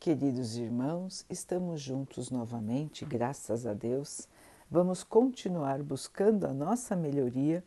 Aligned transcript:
Queridos 0.00 0.56
irmãos, 0.56 1.26
estamos 1.28 1.78
juntos 1.78 2.30
novamente, 2.30 3.04
graças 3.04 3.66
a 3.66 3.74
Deus. 3.74 4.26
Vamos 4.70 5.04
continuar 5.04 5.82
buscando 5.82 6.46
a 6.46 6.54
nossa 6.54 6.96
melhoria, 6.96 7.62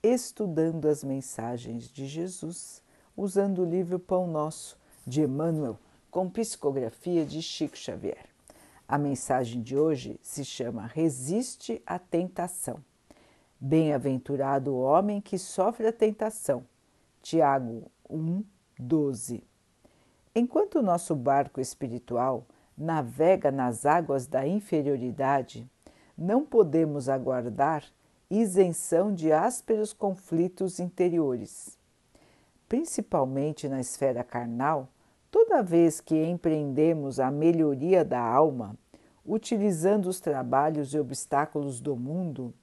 estudando 0.00 0.86
as 0.86 1.02
mensagens 1.02 1.90
de 1.90 2.06
Jesus, 2.06 2.80
usando 3.16 3.62
o 3.62 3.68
livro 3.68 3.98
Pão 3.98 4.28
Nosso 4.28 4.78
de 5.04 5.22
Emmanuel, 5.22 5.76
com 6.08 6.30
psicografia 6.30 7.26
de 7.26 7.42
Chico 7.42 7.76
Xavier. 7.76 8.26
A 8.86 8.96
mensagem 8.96 9.60
de 9.60 9.76
hoje 9.76 10.20
se 10.22 10.44
chama 10.44 10.86
Resiste 10.86 11.82
à 11.84 11.98
Tentação. 11.98 12.78
Bem-aventurado 13.58 14.72
o 14.72 14.82
homem 14.82 15.20
que 15.20 15.36
sofre 15.36 15.88
a 15.88 15.92
tentação. 15.92 16.64
Tiago 17.20 17.90
1, 18.08 18.44
12. 18.78 19.42
Enquanto 20.34 20.78
o 20.78 20.82
nosso 20.82 21.14
barco 21.14 21.60
espiritual 21.60 22.46
navega 22.76 23.50
nas 23.50 23.84
águas 23.84 24.26
da 24.26 24.46
inferioridade, 24.46 25.70
não 26.16 26.42
podemos 26.42 27.06
aguardar 27.10 27.84
isenção 28.30 29.14
de 29.14 29.30
ásperos 29.30 29.92
conflitos 29.92 30.80
interiores. 30.80 31.76
Principalmente 32.66 33.68
na 33.68 33.78
esfera 33.78 34.24
carnal, 34.24 34.88
toda 35.30 35.62
vez 35.62 36.00
que 36.00 36.24
empreendemos 36.24 37.20
a 37.20 37.30
melhoria 37.30 38.02
da 38.02 38.20
alma, 38.20 38.74
utilizando 39.26 40.06
os 40.06 40.18
trabalhos 40.18 40.94
e 40.94 40.98
obstáculos 40.98 41.78
do 41.78 41.94
mundo, 41.94 42.54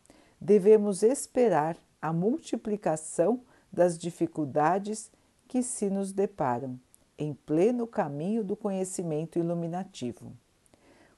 devemos 0.41 1.04
esperar 1.04 1.77
a 2.02 2.12
multiplicação 2.12 3.41
das 3.72 3.96
dificuldades 3.96 5.12
que 5.48 5.62
se 5.62 5.88
nos 5.91 6.12
deparam 6.12 6.80
em 7.20 7.34
pleno 7.34 7.86
caminho 7.86 8.44
do 8.46 8.55
conhecimento 8.55 9.38
iluminativo. 9.38 10.32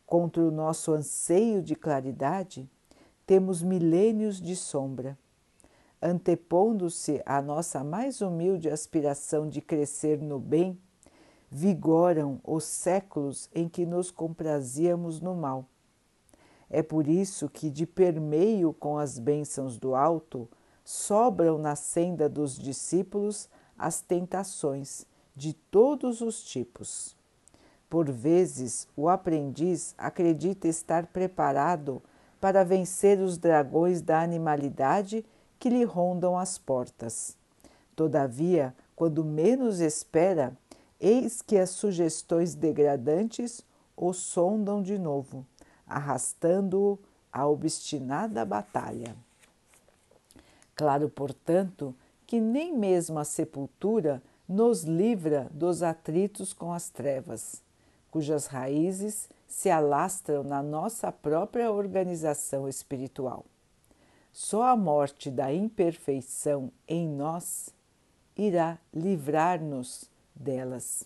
Contra 0.06 0.42
o 0.42 0.52
nosso 0.52 0.92
anseio 0.92 1.62
de 1.62 1.76
claridade, 1.76 2.68
temos 3.26 3.62
milênios 3.62 4.42
de 4.42 4.56
sombra. 4.56 5.18
Antepondo-se 6.02 7.22
à 7.24 7.40
nossa 7.40 7.84
mais 7.84 8.20
humilde 8.20 8.68
aspiração 8.68 9.48
de 9.48 9.62
crescer 9.62 10.20
no 10.20 10.40
bem, 10.40 10.78
vigoram 11.50 12.42
os 12.44 12.64
séculos 12.64 13.48
em 13.54 13.70
que 13.70 13.86
nos 13.86 14.10
comprazíamos 14.10 15.22
no 15.22 15.36
mal. 15.36 15.66
É 16.68 16.82
por 16.82 17.08
isso 17.08 17.48
que, 17.48 17.70
de 17.70 17.86
permeio 17.86 18.74
com 18.74 18.98
as 18.98 19.20
bênçãos 19.20 19.78
do 19.78 19.94
alto, 19.94 20.50
sobram 20.84 21.60
na 21.60 21.76
senda 21.76 22.28
dos 22.28 22.58
discípulos 22.58 23.48
as 23.78 24.02
tentações 24.02 25.06
de 25.36 25.54
todos 25.54 26.22
os 26.22 26.44
tipos. 26.44 27.16
Por 27.90 28.10
vezes, 28.10 28.88
o 28.96 29.10
aprendiz 29.10 29.94
acredita 29.98 30.68
estar 30.68 31.08
preparado 31.08 32.02
para 32.40 32.64
vencer 32.64 33.20
os 33.20 33.38
dragões 33.38 34.02
da 34.02 34.22
animalidade 34.22 35.26
que 35.60 35.70
lhe 35.70 35.84
rondam 35.84 36.38
as 36.38 36.58
portas. 36.58 37.38
Todavia, 37.96 38.74
quando 38.96 39.24
menos 39.24 39.80
espera, 39.80 40.58
eis 41.00 41.42
que 41.42 41.58
as 41.58 41.72
sugestões 41.72 42.56
degradantes 42.56 43.64
o 43.96 44.14
sondam 44.14 44.82
de 44.82 44.98
novo, 44.98 45.46
arrastando-o 45.86 46.98
à 47.32 47.46
obstinada 47.48 48.44
batalha. 48.44 49.16
Claro, 50.76 51.10
portanto, 51.10 51.94
que 52.26 52.40
nem 52.40 52.76
mesmo 52.76 53.20
a 53.20 53.24
sepultura 53.24 54.24
nos 54.52 54.84
livra 54.84 55.48
dos 55.54 55.82
atritos 55.82 56.52
com 56.52 56.74
as 56.74 56.90
trevas, 56.90 57.64
cujas 58.12 58.48
raízes 58.48 59.30
se 59.48 59.70
alastram 59.70 60.44
na 60.44 60.62
nossa 60.62 61.10
própria 61.10 61.72
organização 61.72 62.68
espiritual. 62.68 63.46
Só 64.34 64.64
a 64.64 64.76
morte 64.76 65.32
da 65.32 65.54
imperfeição 65.54 66.70
em 66.86 67.08
nós 67.08 67.70
irá 68.36 68.78
livrar-nos 68.94 70.10
delas. 70.36 71.06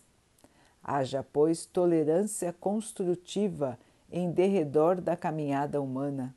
Haja, 0.83 1.23
pois, 1.31 1.67
tolerância 1.67 2.51
construtiva 2.51 3.77
em 4.11 4.31
derredor 4.31 4.99
da 4.99 5.15
caminhada 5.15 5.79
humana, 5.79 6.35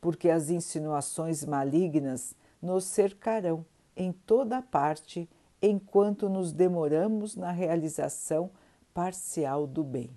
porque 0.00 0.28
as 0.28 0.50
insinuações 0.50 1.44
malignas 1.44 2.34
nos 2.60 2.84
cercarão 2.84 3.64
em 3.96 4.10
toda 4.10 4.60
parte 4.60 5.28
enquanto 5.62 6.28
nos 6.28 6.52
demoramos 6.52 7.36
na 7.36 7.50
realização 7.50 8.50
parcial 8.94 9.66
do 9.66 9.84
bem. 9.84 10.10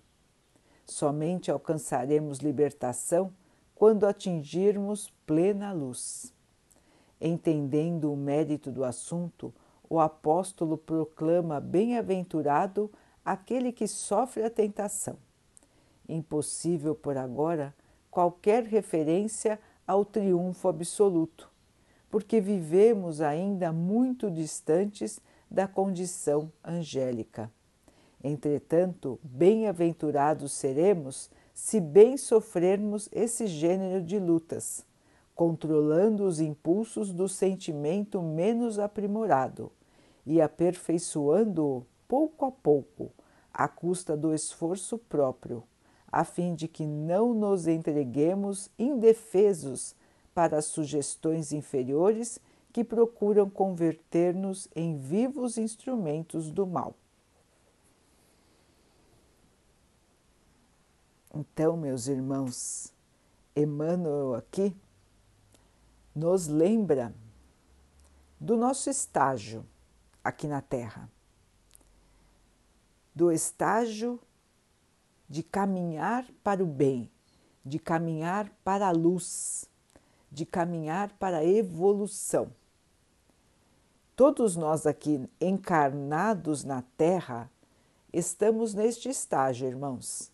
Somente 0.85 1.51
alcançaremos 1.51 2.39
libertação 2.39 3.33
quando 3.75 4.05
atingirmos 4.05 5.13
plena 5.25 5.71
luz. 5.71 6.33
Entendendo 7.19 8.11
o 8.11 8.17
mérito 8.17 8.71
do 8.71 8.83
assunto, 8.83 9.53
o 9.89 9.99
apóstolo 9.99 10.77
proclama 10.77 11.59
bem-aventurado 11.59 12.91
aquele 13.23 13.71
que 13.71 13.87
sofre 13.87 14.43
a 14.43 14.49
tentação. 14.49 15.17
Impossível 16.07 16.93
por 16.95 17.17
agora 17.17 17.73
qualquer 18.11 18.63
referência 18.63 19.59
ao 19.87 20.03
triunfo 20.03 20.67
absoluto, 20.67 21.49
porque 22.09 22.39
vivemos 22.39 23.21
ainda 23.21 23.71
muito 23.71 24.29
distantes 24.29 25.21
da 25.53 25.67
condição 25.67 26.51
angélica. 26.65 27.51
Entretanto, 28.23 29.19
bem-aventurados 29.21 30.51
seremos 30.51 31.29
se 31.53 31.79
bem 31.79 32.17
sofrermos 32.17 33.07
esse 33.11 33.45
gênero 33.45 34.03
de 34.03 34.17
lutas, 34.17 34.83
controlando 35.35 36.23
os 36.25 36.39
impulsos 36.39 37.13
do 37.13 37.29
sentimento 37.29 38.19
menos 38.19 38.79
aprimorado 38.79 39.71
e 40.25 40.41
aperfeiçoando-o 40.41 41.85
pouco 42.07 42.45
a 42.45 42.51
pouco, 42.51 43.11
à 43.53 43.67
custa 43.67 44.17
do 44.17 44.33
esforço 44.33 44.97
próprio, 44.97 45.63
a 46.11 46.23
fim 46.23 46.55
de 46.55 46.67
que 46.67 46.87
não 46.87 47.33
nos 47.33 47.67
entreguemos 47.67 48.71
indefesos 48.79 49.95
para 50.33 50.57
as 50.57 50.65
sugestões 50.65 51.51
inferiores 51.51 52.39
que 52.73 52.83
procuram 52.83 53.47
converter-nos 53.47 54.67
em 54.75 54.97
vivos 54.97 55.59
instrumentos 55.59 56.49
do 56.49 56.65
mal. 56.65 56.95
Então, 61.31 61.77
meus 61.77 62.07
irmãos, 62.07 62.91
Emmanuel 63.55 64.33
aqui 64.33 64.75
nos 66.15 66.47
lembra 66.47 67.13
do 68.39 68.57
nosso 68.57 68.89
estágio 68.89 69.63
aqui 70.23 70.47
na 70.47 70.61
Terra, 70.61 71.07
do 73.13 73.31
estágio 73.31 74.19
de 75.29 75.43
caminhar 75.43 76.25
para 76.43 76.63
o 76.63 76.67
bem, 76.67 77.11
de 77.63 77.77
caminhar 77.77 78.49
para 78.63 78.87
a 78.87 78.91
luz, 78.91 79.69
de 80.31 80.43
caminhar 80.43 81.11
para 81.19 81.37
a 81.37 81.45
evolução. 81.45 82.51
Todos 84.15 84.55
nós 84.55 84.85
aqui 84.85 85.27
encarnados 85.41 86.63
na 86.63 86.83
Terra 86.95 87.49
estamos 88.11 88.75
neste 88.75 89.09
estágio, 89.09 89.67
irmãos. 89.67 90.31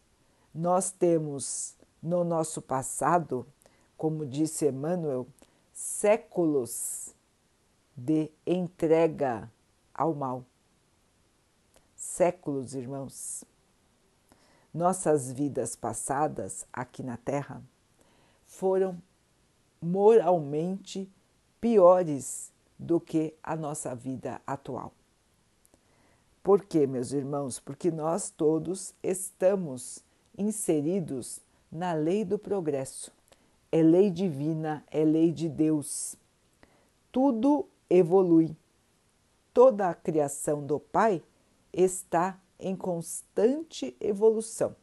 Nós 0.54 0.92
temos 0.92 1.78
no 2.04 2.26
nosso 2.26 2.62
passado, 2.62 3.48
como 3.96 4.26
disse 4.26 4.68
Emmanuel, 4.68 5.26
séculos 5.72 7.16
de 7.96 8.30
entrega 8.46 9.50
ao 9.94 10.14
mal. 10.14 10.44
Séculos, 11.96 12.76
irmãos. 12.76 13.46
Nossas 14.74 15.32
vidas 15.32 15.78
passadas 15.78 16.66
aqui 16.74 17.02
na 17.02 17.16
Terra 17.16 17.64
foram 18.46 19.02
moralmente 19.82 21.10
piores 21.62 22.49
do 22.80 23.00
que 23.00 23.34
a 23.44 23.56
nossa 23.56 23.94
vida 23.94 24.42
atual. 24.48 24.94
Por 26.42 26.64
quê, 26.64 26.88
meus 26.88 27.12
irmãos? 27.12 27.60
Porque 27.60 27.92
nós 27.92 28.30
todos 28.30 28.94
estamos 29.04 30.02
inseridos 30.38 31.42
na 31.70 31.94
lei 31.94 32.24
do 32.24 32.40
progresso. 32.40 33.12
É 33.72 33.84
lei 33.84 34.10
divina, 34.10 34.84
é 34.90 35.04
lei 35.04 35.32
de 35.32 35.50
Deus. 35.50 36.16
Tudo 37.12 37.68
evolui. 37.90 38.56
Toda 39.54 39.90
a 39.90 39.94
criação 39.94 40.66
do 40.66 40.80
Pai 40.80 41.22
está 41.74 42.40
em 42.58 42.76
constante 42.76 43.96
evolução. 44.00 44.76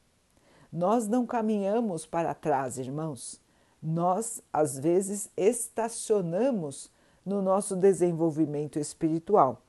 Nós 0.73 1.09
não 1.09 1.25
caminhamos 1.25 2.05
para 2.05 2.35
trás, 2.35 2.79
irmãos. 2.79 3.41
Nós, 3.83 4.43
às 4.53 4.79
vezes, 4.79 5.31
estacionamos 5.37 6.91
no 7.27 7.43
nosso 7.43 7.75
desenvolvimento 7.75 8.79
espiritual. 8.79 9.61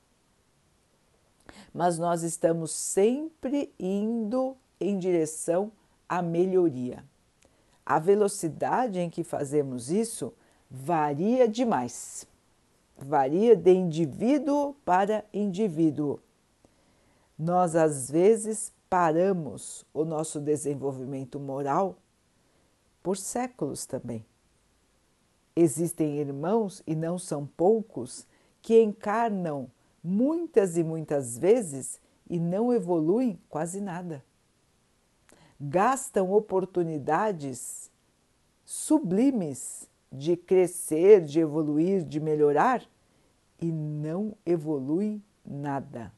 Mas 1.74 1.98
nós 1.98 2.22
estamos 2.22 2.70
sempre 2.70 3.74
indo 3.78 4.56
em 4.80 4.96
direção 4.96 5.72
à 6.08 6.22
melhoria. 6.22 7.04
A 7.84 7.98
velocidade 7.98 9.00
em 9.00 9.10
que 9.10 9.24
fazemos 9.24 9.90
isso 9.90 10.32
varia 10.70 11.48
demais. 11.48 12.26
Varia 12.96 13.56
de 13.56 13.72
indivíduo 13.72 14.74
para 14.84 15.24
indivíduo. 15.32 16.20
Nós, 17.38 17.74
às 17.74 18.10
vezes, 18.10 18.72
paramos 18.88 19.84
o 19.92 20.04
nosso 20.04 20.40
desenvolvimento 20.40 21.38
moral 21.40 21.96
por 23.02 23.16
séculos 23.16 23.86
também. 23.86 24.24
Existem 25.60 26.18
irmãos, 26.20 26.84
e 26.86 26.94
não 26.94 27.18
são 27.18 27.44
poucos, 27.44 28.24
que 28.62 28.80
encarnam 28.80 29.68
muitas 30.04 30.76
e 30.76 30.84
muitas 30.84 31.36
vezes 31.36 32.00
e 32.30 32.38
não 32.38 32.72
evoluem 32.72 33.36
quase 33.48 33.80
nada. 33.80 34.24
Gastam 35.60 36.30
oportunidades 36.30 37.90
sublimes 38.64 39.88
de 40.12 40.36
crescer, 40.36 41.24
de 41.24 41.40
evoluir, 41.40 42.04
de 42.04 42.20
melhorar 42.20 42.88
e 43.60 43.72
não 43.72 44.36
evoluem 44.46 45.20
nada. 45.44 46.12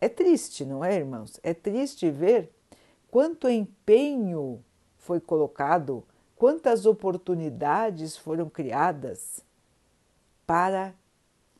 É 0.00 0.08
triste, 0.08 0.64
não 0.64 0.84
é, 0.84 0.96
irmãos? 0.96 1.38
É 1.40 1.54
triste 1.54 2.10
ver 2.10 2.50
quanto 3.12 3.48
empenho 3.48 4.58
foi 4.96 5.20
colocado, 5.20 6.02
quantas 6.42 6.86
oportunidades 6.86 8.16
foram 8.16 8.50
criadas 8.50 9.44
para 10.44 10.92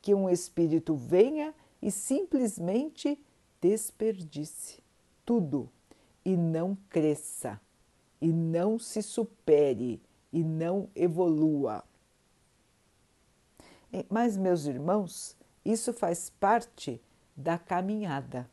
que 0.01 0.13
um 0.13 0.29
espírito 0.29 0.97
venha 0.97 1.55
e 1.81 1.89
simplesmente 1.89 3.17
desperdice 3.61 4.83
tudo 5.25 5.71
e 6.25 6.37
não 6.37 6.77
cresça, 6.91 7.61
e 8.21 8.33
não 8.33 8.77
se 8.77 9.05
supere, 9.05 10.03
e 10.33 10.43
não 10.43 10.89
evolua. 10.97 11.85
Mas, 14.11 14.37
meus 14.37 14.67
irmãos, 14.67 15.37
isso 15.65 15.93
faz 15.93 16.29
parte 16.29 17.01
da 17.37 17.57
caminhada, 17.57 18.51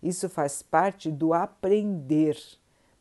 isso 0.00 0.28
faz 0.28 0.62
parte 0.62 1.10
do 1.10 1.34
aprender, 1.34 2.40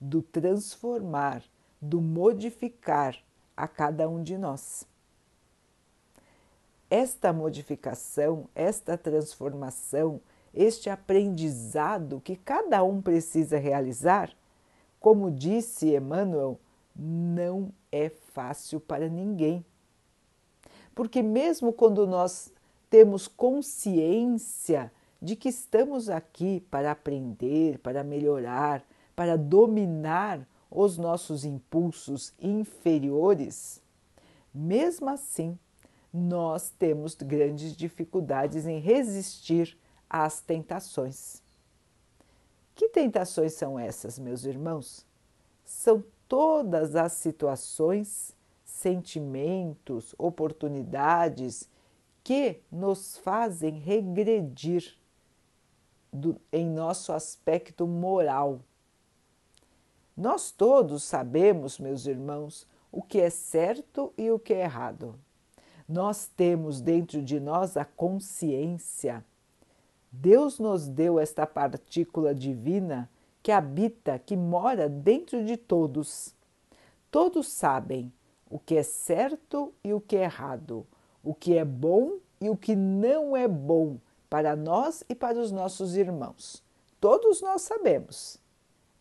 do 0.02 0.24
transformar, 0.24 1.44
do 1.82 2.02
modificar 2.02 3.18
a 3.56 3.68
cada 3.68 4.08
um 4.10 4.22
de 4.22 4.38
nós 4.38 4.88
esta 6.90 7.32
modificação, 7.32 8.50
esta 8.56 8.98
transformação, 8.98 10.20
este 10.54 10.90
aprendizado 10.90 12.20
que 12.22 12.36
cada 12.36 12.84
um 12.84 13.02
precisa 13.02 13.58
realizar, 13.58 14.32
como 15.00 15.30
disse 15.30 15.96
Emmanuel, 15.96 16.60
não 16.96 17.72
é 17.92 18.10
fácil 18.10 18.80
para 18.80 19.08
ninguém. 19.08 19.64
Porque, 20.96 21.22
mesmo 21.22 21.72
quando 21.72 22.06
nós 22.08 22.52
temos 22.90 23.28
consciência 23.28 24.92
de 25.22 25.36
que 25.36 25.48
estamos 25.48 26.10
aqui 26.10 26.62
para 26.72 26.92
aprender, 26.92 27.78
para 27.80 28.04
melhorar, 28.04 28.84
para 29.16 29.38
dominar 29.38 30.46
os 30.70 30.98
nossos 30.98 31.46
impulsos 31.46 32.34
inferiores, 32.40 33.82
mesmo 34.54 35.10
assim, 35.10 35.58
nós 36.14 36.70
temos 36.70 37.16
grandes 37.16 37.76
dificuldades 37.76 38.66
em 38.66 38.80
resistir 38.80 39.78
às 40.10 40.42
tentações. 40.42 41.42
Que 42.76 42.90
tentações 42.90 43.54
são 43.54 43.78
essas, 43.78 44.18
meus 44.18 44.46
irmãos? 44.46 45.06
São 45.66 46.04
todas 46.28 46.96
as 46.96 47.14
situações, 47.14 48.36
sentimentos, 48.64 50.16
oportunidades 50.18 51.70
que 52.24 52.62
nos 52.72 53.18
fazem 53.18 53.80
regredir 53.80 54.96
do, 56.12 56.40
em 56.52 56.66
nosso 56.66 57.12
aspecto 57.12 57.86
moral. 57.88 58.62
Nós 60.20 60.52
todos 60.52 61.04
sabemos, 61.04 61.80
meus 61.80 62.06
irmãos, 62.06 62.68
o 62.92 63.02
que 63.02 63.22
é 63.22 63.30
certo 63.30 64.12
e 64.18 64.30
o 64.30 64.38
que 64.38 64.54
é 64.54 64.64
errado. 64.64 65.18
Nós 65.88 66.28
temos 66.28 66.82
dentro 66.82 67.22
de 67.22 67.40
nós 67.40 67.78
a 67.78 67.86
consciência. 67.86 69.24
Deus 70.12 70.60
nos 70.60 70.90
deu 70.90 71.22
esta 71.22 71.48
partícula 71.48 72.36
divina 72.36 73.10
que 73.42 73.50
habita, 73.50 74.20
que 74.20 74.36
mora 74.36 74.90
dentro 74.90 75.46
de 75.46 75.56
todos. 75.56 76.36
Todos 77.10 77.48
sabem 77.48 78.12
o 78.50 78.60
que 78.60 78.76
é 78.76 78.84
certo 78.84 79.74
e 79.82 79.94
o 79.94 80.02
que 80.02 80.18
é 80.18 80.24
errado, 80.24 80.86
o 81.24 81.34
que 81.34 81.58
é 81.58 81.64
bom 81.64 82.18
e 82.42 82.50
o 82.50 82.58
que 82.58 82.76
não 82.76 83.38
é 83.38 83.48
bom 83.48 83.96
para 84.30 84.54
nós 84.54 85.02
e 85.08 85.16
para 85.16 85.40
os 85.40 85.50
nossos 85.50 85.96
irmãos. 85.96 86.62
Todos 87.00 87.42
nós 87.42 87.62
sabemos. 87.62 88.38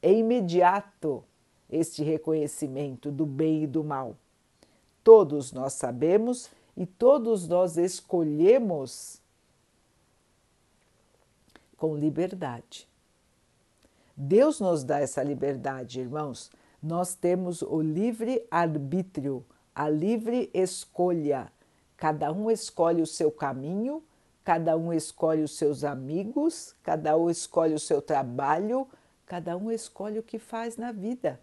É 0.03 0.12
imediato 0.12 1.25
este 1.69 2.03
reconhecimento 2.03 3.11
do 3.11 3.27
bem 3.27 3.65
e 3.65 3.67
do 3.67 3.85
mal. 3.85 4.17
Todos 5.03 5.53
nós 5.53 5.75
sabemos 5.75 6.50
e 6.77 6.87
todos 6.87 7.49
nós 7.49 7.77
escolhemos 7.77 9.21
com 11.77 11.97
liberdade. 11.97 12.89
Deus 14.17 14.61
nos 14.61 14.83
dá 14.83 14.99
essa 14.99 15.23
liberdade, 15.23 16.00
irmãos. 16.00 16.50
Nós 16.83 17.15
temos 17.15 17.62
o 17.62 17.81
livre 17.81 18.45
arbítrio, 18.50 19.45
a 19.75 19.89
livre 19.89 20.50
escolha. 20.53 21.53
Cada 21.97 22.33
um 22.33 22.50
escolhe 22.50 23.00
o 23.00 23.06
seu 23.06 23.31
caminho, 23.31 24.03
cada 24.45 24.77
um 24.77 24.93
escolhe 24.93 25.43
os 25.43 25.56
seus 25.56 25.85
amigos, 25.85 26.75
cada 26.83 27.17
um 27.17 27.31
escolhe 27.31 27.75
o 27.75 27.79
seu 27.79 28.03
trabalho, 28.03 28.89
cada 29.28 29.58
um 29.58 29.70
escolhe 29.70 30.19
o 30.19 30.22
que 30.22 30.38
faz 30.38 30.78
na 30.78 30.90
vida. 30.90 31.38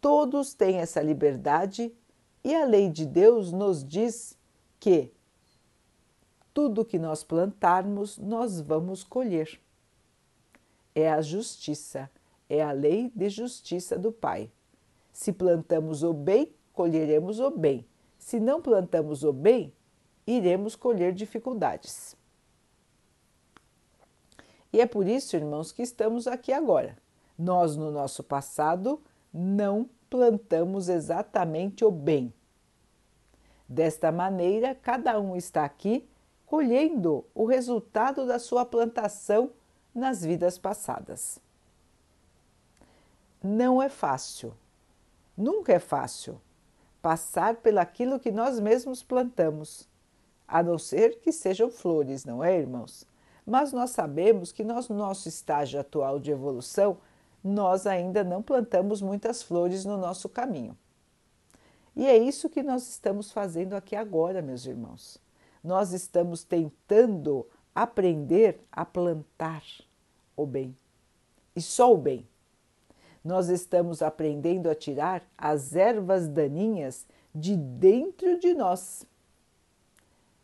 Todos 0.00 0.54
têm 0.54 0.78
essa 0.78 1.02
liberdade 1.02 1.94
e 2.42 2.54
a 2.54 2.64
lei 2.64 2.88
de 2.88 3.04
Deus 3.04 3.52
nos 3.52 3.84
diz 3.84 4.34
que 4.80 5.12
tudo 6.54 6.86
que 6.86 6.98
nós 6.98 7.22
plantarmos, 7.22 8.16
nós 8.16 8.62
vamos 8.62 9.04
colher. 9.04 9.60
É 10.94 11.10
a 11.10 11.20
justiça, 11.20 12.10
é 12.48 12.62
a 12.62 12.72
lei 12.72 13.12
de 13.14 13.28
justiça 13.28 13.98
do 13.98 14.10
Pai. 14.10 14.50
Se 15.12 15.34
plantamos 15.34 16.02
o 16.02 16.14
bem, 16.14 16.50
colheremos 16.72 17.40
o 17.40 17.50
bem. 17.50 17.86
Se 18.18 18.40
não 18.40 18.62
plantamos 18.62 19.22
o 19.22 19.34
bem, 19.34 19.70
iremos 20.26 20.74
colher 20.74 21.12
dificuldades. 21.12 22.16
E 24.72 24.80
é 24.80 24.86
por 24.86 25.06
isso, 25.06 25.36
irmãos, 25.36 25.72
que 25.72 25.82
estamos 25.82 26.26
aqui 26.26 26.52
agora. 26.52 26.96
Nós, 27.38 27.76
no 27.76 27.90
nosso 27.90 28.22
passado, 28.22 29.00
não 29.32 29.88
plantamos 30.08 30.88
exatamente 30.88 31.84
o 31.84 31.90
bem. 31.90 32.32
Desta 33.68 34.10
maneira, 34.10 34.74
cada 34.74 35.18
um 35.20 35.36
está 35.36 35.64
aqui 35.64 36.08
colhendo 36.44 37.24
o 37.34 37.44
resultado 37.44 38.26
da 38.26 38.38
sua 38.38 38.64
plantação 38.64 39.50
nas 39.94 40.24
vidas 40.24 40.58
passadas. 40.58 41.38
Não 43.42 43.80
é 43.80 43.88
fácil, 43.88 44.52
nunca 45.36 45.72
é 45.72 45.78
fácil 45.78 46.40
passar 47.00 47.56
pelaquilo 47.56 48.20
que 48.20 48.30
nós 48.30 48.60
mesmos 48.60 49.02
plantamos, 49.02 49.88
a 50.46 50.62
não 50.62 50.76
ser 50.76 51.20
que 51.20 51.32
sejam 51.32 51.70
flores, 51.70 52.24
não 52.24 52.44
é, 52.44 52.58
irmãos? 52.58 53.06
Mas 53.50 53.72
nós 53.72 53.90
sabemos 53.90 54.52
que 54.52 54.62
no 54.62 54.80
nosso 54.90 55.28
estágio 55.28 55.80
atual 55.80 56.20
de 56.20 56.30
evolução, 56.30 56.98
nós 57.42 57.84
ainda 57.84 58.22
não 58.22 58.40
plantamos 58.40 59.02
muitas 59.02 59.42
flores 59.42 59.84
no 59.84 59.96
nosso 59.96 60.28
caminho. 60.28 60.78
E 61.96 62.06
é 62.06 62.16
isso 62.16 62.48
que 62.48 62.62
nós 62.62 62.88
estamos 62.88 63.32
fazendo 63.32 63.74
aqui 63.74 63.96
agora, 63.96 64.40
meus 64.40 64.66
irmãos. 64.66 65.18
Nós 65.64 65.92
estamos 65.92 66.44
tentando 66.44 67.44
aprender 67.74 68.60
a 68.70 68.84
plantar 68.84 69.64
o 70.36 70.46
bem 70.46 70.76
e 71.56 71.60
só 71.60 71.92
o 71.92 71.98
bem. 71.98 72.24
Nós 73.24 73.48
estamos 73.48 74.00
aprendendo 74.00 74.70
a 74.70 74.76
tirar 74.76 75.24
as 75.36 75.74
ervas 75.74 76.28
daninhas 76.28 77.04
de 77.34 77.56
dentro 77.56 78.38
de 78.38 78.54
nós. 78.54 79.04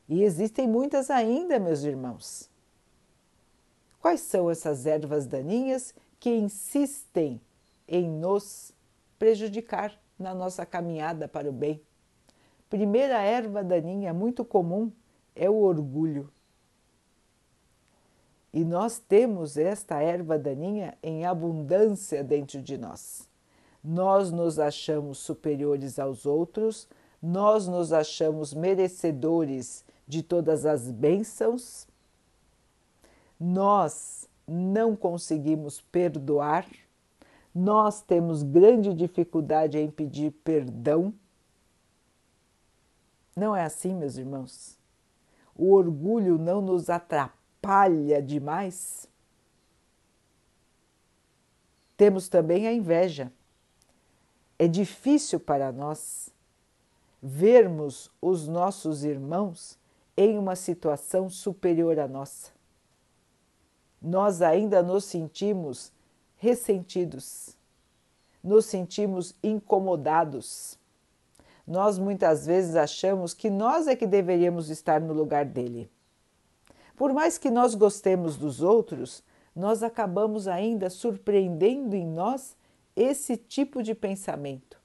E 0.09 0.25
existem 0.25 0.67
muitas 0.67 1.09
ainda, 1.09 1.57
meus 1.61 1.85
irmãos. 1.85 2.56
Quais 4.07 4.21
são 4.21 4.49
essas 4.49 4.87
ervas 4.87 5.27
daninhas 5.27 5.93
que 6.21 6.31
insistem 6.31 7.41
em 7.89 8.09
nos 8.09 8.73
prejudicar 9.19 10.01
na 10.17 10.33
nossa 10.33 10.65
caminhada 10.65 11.27
para 11.27 11.51
o 11.51 11.53
bem. 11.53 11.83
Primeira 12.71 13.21
erva 13.21 13.65
daninha 13.65 14.15
muito 14.15 14.45
comum 14.45 14.93
é 15.35 15.51
o 15.51 15.57
orgulho. 15.57 16.31
E 18.53 18.65
nós 18.65 19.01
temos 19.01 19.57
esta 19.57 20.01
erva 20.01 20.39
daninha 20.39 20.97
em 21.03 21.27
abundância 21.27 22.23
dentro 22.23 22.63
de 22.63 22.79
nós. 22.79 23.29
Nós 23.83 24.31
nos 24.31 24.61
achamos 24.61 25.19
superiores 25.19 25.99
aos 25.99 26.25
outros, 26.27 26.89
nós 27.21 27.67
nos 27.67 27.93
achamos 27.93 28.55
merecedores 28.55 29.85
de 30.07 30.23
todas 30.23 30.65
as 30.65 30.93
bênçãos, 30.93 31.89
nós 33.39 34.29
não 34.47 34.95
conseguimos 34.95 35.81
perdoar, 35.81 36.67
nós 37.55 38.03
temos 38.03 38.43
grande 38.43 38.93
dificuldade 38.95 39.79
em 39.79 39.91
pedir 39.91 40.31
perdão. 40.45 41.13
Não 43.35 43.57
é 43.57 43.65
assim, 43.65 43.95
meus 43.95 44.17
irmãos? 44.17 44.79
O 45.55 45.73
orgulho 45.73 46.39
não 46.39 46.61
nos 46.61 46.91
atrapalha 46.91 48.23
demais? 48.23 49.09
Temos 51.97 52.29
também 52.29 52.67
a 52.67 52.73
inveja. 52.73 53.33
É 54.59 54.69
difícil 54.69 55.41
para 55.41 55.73
nós 55.73 56.31
vermos 57.23 58.11
os 58.21 58.47
nossos 58.47 59.03
irmãos 59.03 59.79
em 60.17 60.39
uma 60.39 60.55
situação 60.55 61.29
superior 61.29 61.99
à 61.99 62.07
nossa. 62.07 62.56
Nós 64.01 64.43
ainda 64.43 64.83
nos 64.83 65.05
sentimos 65.05 65.93
ressentidos, 66.37 67.57
nos 68.43 68.67
sentimos 68.67 69.35
incomodados. 69.43 70.79
Nós 71.67 71.99
muitas 71.99 72.47
vezes 72.47 72.77
achamos 72.77 73.35
que 73.35 73.51
nós 73.51 73.87
é 73.87 73.97
que 73.97 74.07
deveríamos 74.07 74.71
estar 74.71 75.01
no 75.01 75.13
lugar 75.13 75.45
dele. 75.45 75.91
Por 76.97 77.13
mais 77.13 77.37
que 77.37 77.51
nós 77.51 77.75
gostemos 77.75 78.37
dos 78.37 78.63
outros, 78.63 79.23
nós 79.55 79.83
acabamos 79.83 80.47
ainda 80.47 80.89
surpreendendo 80.89 81.97
em 81.97 82.07
nós 82.07 82.57
esse 82.95 83.37
tipo 83.37 83.83
de 83.83 83.95
pensamento. 83.95 84.81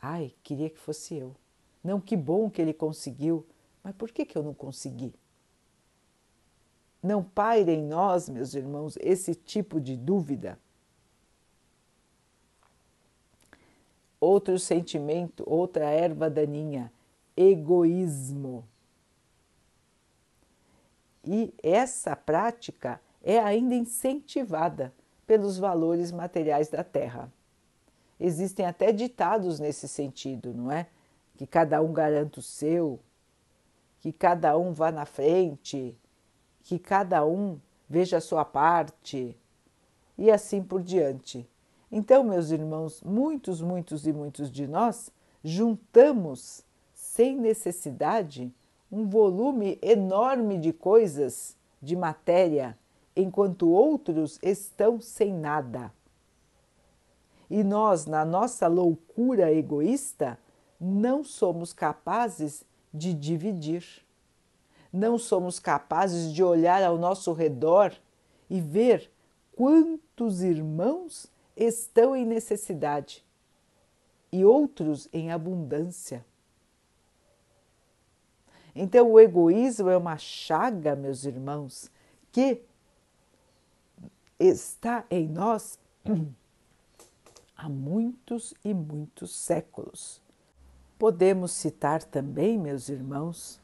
Ai, 0.00 0.32
queria 0.42 0.70
que 0.70 0.78
fosse 0.78 1.16
eu. 1.16 1.34
Não, 1.82 2.00
que 2.00 2.16
bom 2.16 2.50
que 2.50 2.60
ele 2.60 2.72
conseguiu, 2.72 3.46
mas 3.82 3.94
por 3.94 4.10
que, 4.10 4.24
que 4.24 4.36
eu 4.36 4.42
não 4.42 4.54
consegui? 4.54 5.14
Não 7.02 7.22
paire 7.22 7.72
em 7.72 7.82
nós, 7.82 8.28
meus 8.28 8.54
irmãos, 8.54 8.96
esse 9.00 9.34
tipo 9.34 9.80
de 9.80 9.96
dúvida. 9.96 10.58
Outro 14.20 14.58
sentimento, 14.58 15.44
outra 15.46 15.84
erva 15.90 16.28
daninha, 16.28 16.92
egoísmo. 17.36 18.66
E 21.24 21.54
essa 21.62 22.16
prática 22.16 23.00
é 23.22 23.38
ainda 23.38 23.74
incentivada 23.74 24.92
pelos 25.26 25.58
valores 25.58 26.10
materiais 26.10 26.68
da 26.68 26.82
Terra. 26.82 27.30
Existem 28.18 28.66
até 28.66 28.90
ditados 28.90 29.60
nesse 29.60 29.86
sentido, 29.86 30.52
não 30.52 30.72
é? 30.72 30.88
Que 31.36 31.46
cada 31.46 31.80
um 31.80 31.92
garanta 31.92 32.40
o 32.40 32.42
seu, 32.42 32.98
que 34.00 34.12
cada 34.12 34.56
um 34.58 34.72
vá 34.72 34.90
na 34.90 35.04
frente, 35.04 35.96
que 36.68 36.78
cada 36.78 37.24
um 37.24 37.58
veja 37.88 38.18
a 38.18 38.20
sua 38.20 38.44
parte 38.44 39.34
e 40.18 40.30
assim 40.30 40.62
por 40.62 40.82
diante. 40.82 41.48
Então, 41.90 42.22
meus 42.22 42.50
irmãos, 42.50 43.02
muitos, 43.02 43.62
muitos 43.62 44.06
e 44.06 44.12
muitos 44.12 44.50
de 44.50 44.66
nós 44.66 45.10
juntamos 45.42 46.62
sem 46.92 47.38
necessidade 47.38 48.52
um 48.92 49.08
volume 49.08 49.78
enorme 49.80 50.58
de 50.58 50.70
coisas, 50.70 51.56
de 51.80 51.96
matéria, 51.96 52.76
enquanto 53.16 53.70
outros 53.70 54.38
estão 54.42 55.00
sem 55.00 55.32
nada. 55.32 55.90
E 57.48 57.64
nós, 57.64 58.04
na 58.04 58.26
nossa 58.26 58.66
loucura 58.68 59.50
egoísta, 59.50 60.38
não 60.78 61.24
somos 61.24 61.72
capazes 61.72 62.62
de 62.92 63.14
dividir. 63.14 64.06
Não 64.92 65.18
somos 65.18 65.58
capazes 65.58 66.32
de 66.32 66.42
olhar 66.42 66.82
ao 66.82 66.96
nosso 66.96 67.32
redor 67.32 67.92
e 68.48 68.60
ver 68.60 69.10
quantos 69.54 70.42
irmãos 70.42 71.26
estão 71.56 72.14
em 72.14 72.24
necessidade 72.24 73.24
e 74.30 74.44
outros 74.44 75.08
em 75.12 75.32
abundância. 75.32 76.24
Então, 78.74 79.10
o 79.10 79.18
egoísmo 79.18 79.90
é 79.90 79.96
uma 79.96 80.16
chaga, 80.16 80.94
meus 80.94 81.24
irmãos, 81.24 81.90
que 82.30 82.62
está 84.38 85.04
em 85.10 85.26
nós 85.26 85.78
há 87.56 87.68
muitos 87.68 88.54
e 88.64 88.72
muitos 88.72 89.34
séculos. 89.34 90.22
Podemos 90.96 91.50
citar 91.50 92.04
também, 92.04 92.56
meus 92.56 92.88
irmãos, 92.88 93.60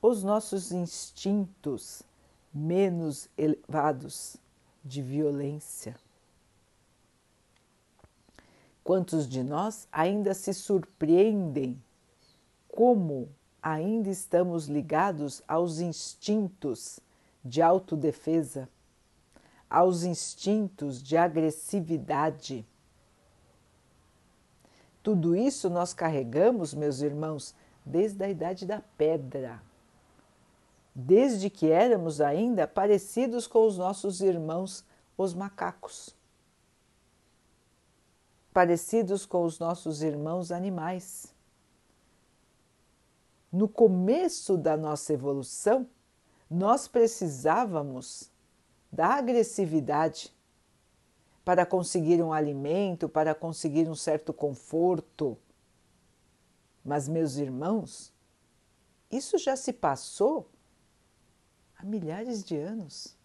os 0.00 0.22
nossos 0.22 0.72
instintos 0.72 2.02
menos 2.52 3.28
elevados 3.36 4.36
de 4.84 5.02
violência. 5.02 5.96
Quantos 8.84 9.28
de 9.28 9.42
nós 9.42 9.88
ainda 9.90 10.32
se 10.32 10.54
surpreendem 10.54 11.82
como 12.68 13.28
ainda 13.60 14.08
estamos 14.08 14.68
ligados 14.68 15.42
aos 15.48 15.80
instintos 15.80 17.00
de 17.44 17.60
autodefesa, 17.60 18.68
aos 19.68 20.04
instintos 20.04 21.02
de 21.02 21.16
agressividade? 21.16 22.64
Tudo 25.02 25.34
isso 25.34 25.68
nós 25.68 25.92
carregamos, 25.92 26.74
meus 26.74 27.00
irmãos, 27.00 27.54
desde 27.84 28.24
a 28.24 28.28
idade 28.28 28.66
da 28.66 28.80
pedra 28.96 29.60
desde 30.98 31.50
que 31.50 31.70
éramos 31.70 32.22
ainda 32.22 32.66
parecidos 32.66 33.46
com 33.46 33.66
os 33.66 33.76
nossos 33.76 34.22
irmãos, 34.22 34.82
os 35.14 35.34
macacos, 35.34 36.16
parecidos 38.50 39.26
com 39.26 39.44
os 39.44 39.58
nossos 39.58 40.00
irmãos 40.00 40.50
animais. 40.50 41.34
No 43.52 43.68
começo 43.68 44.56
da 44.56 44.74
nossa 44.74 45.12
evolução, 45.12 45.86
nós 46.50 46.88
precisávamos 46.88 48.30
da 48.90 49.08
agressividade 49.08 50.34
para 51.44 51.66
conseguir 51.66 52.22
um 52.22 52.32
alimento, 52.32 53.06
para 53.06 53.34
conseguir 53.34 53.86
um 53.86 53.94
certo 53.94 54.32
conforto. 54.32 55.36
Mas, 56.82 57.06
meus 57.06 57.36
irmãos, 57.36 58.10
isso 59.10 59.36
já 59.36 59.56
se 59.56 59.74
passou 59.74 60.55
há 61.78 61.84
milhares 61.84 62.42
de 62.42 62.56
anos. 62.56 63.16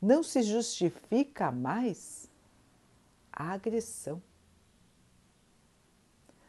Não 0.00 0.22
se 0.22 0.42
justifica 0.42 1.50
mais 1.50 2.28
a 3.32 3.52
agressão. 3.52 4.22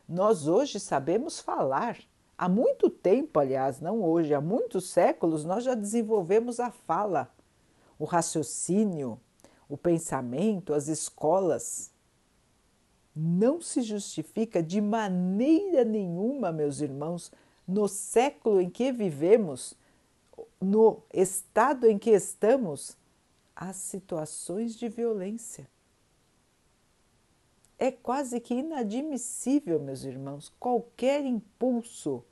Nós 0.08 0.48
hoje 0.48 0.80
sabemos 0.80 1.40
falar. 1.40 1.98
Há 2.38 2.50
muito 2.50 2.90
tempo, 2.90 3.40
aliás, 3.40 3.80
não 3.80 4.04
hoje, 4.04 4.34
há 4.34 4.42
muitos 4.42 4.90
séculos, 4.90 5.46
nós 5.46 5.64
já 5.64 5.74
desenvolvemos 5.74 6.60
a 6.60 6.70
fala, 6.70 7.34
o 7.98 8.04
raciocínio, 8.04 9.18
o 9.70 9.78
pensamento, 9.78 10.74
as 10.74 10.90
escolas. 10.90 11.92
Não 13.16 13.62
se 13.62 13.82
justifica 13.82 14.62
de 14.62 14.82
maneira 14.82 15.86
nenhuma, 15.86 16.52
meus 16.52 16.82
irmãos, 16.82 17.32
no 17.66 17.88
século 17.88 18.60
em 18.60 18.70
que 18.70 18.92
vivemos, 18.92 19.74
no 20.66 21.04
estado 21.14 21.88
em 21.88 21.98
que 21.98 22.10
estamos, 22.10 22.98
as 23.56 23.76
situações 23.76 24.76
de 24.76 24.90
violência. 24.90 25.70
É 27.78 27.92
quase 27.92 28.40
que 28.40 28.56
inadmissível, 28.56 29.80
meus 29.80 30.04
irmãos, 30.04 30.52
qualquer 30.60 31.24
impulso 31.24 32.24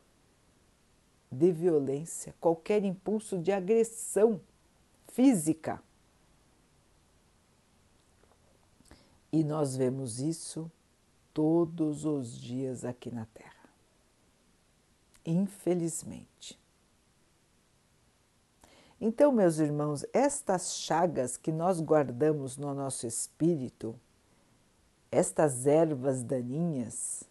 de 1.31 1.51
violência, 1.51 2.33
qualquer 2.39 2.83
impulso 2.83 3.37
de 3.37 3.51
agressão 3.51 4.41
física. 5.09 5.81
E 9.31 9.43
nós 9.43 9.75
vemos 9.75 10.19
isso 10.19 10.71
todos 11.33 12.05
os 12.05 12.39
dias 12.39 12.85
aqui 12.85 13.11
na 13.11 13.25
Terra. 13.27 13.69
Infelizmente. 15.25 16.62
Então, 18.99 19.31
meus 19.31 19.59
irmãos, 19.59 20.05
estas 20.13 20.75
chagas 20.75 21.35
que 21.37 21.51
nós 21.51 21.81
guardamos 21.81 22.57
no 22.57 22.73
nosso 22.73 23.05
espírito, 23.05 23.99
estas 25.11 25.67
ervas 25.67 26.23
daninhas, 26.23 27.23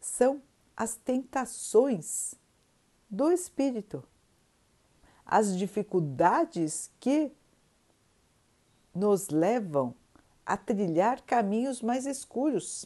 são 0.00 0.42
as 0.76 0.96
tentações 0.96 2.34
do 3.08 3.30
espírito. 3.30 4.02
as 5.24 5.56
dificuldades 5.56 6.90
que 7.00 7.32
nos 8.94 9.30
levam 9.30 9.94
a 10.44 10.58
trilhar 10.58 11.22
caminhos 11.22 11.80
mais 11.80 12.04
escuros. 12.04 12.84